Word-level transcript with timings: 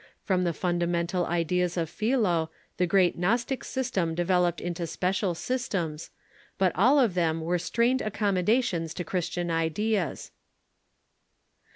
From 0.23 0.45
the 0.45 0.51
fundamental 0.53 1.27
ideas 1.27 1.77
of 1.77 1.87
Philo 1.87 2.49
the 2.77 2.87
great 2.87 3.19
Gnostic 3.19 3.63
system 3.63 4.15
de 4.15 4.25
veloped 4.25 4.59
into 4.59 4.87
special 4.87 5.35
systems, 5.35 6.09
but 6.57 6.75
all 6.75 6.97
of 6.99 7.13
them 7.13 7.39
were 7.41 7.59
strained 7.59 8.01
accommodations 8.01 8.95
to 8.95 9.03
Christian 9.03 9.51
ideas. 9.51 10.31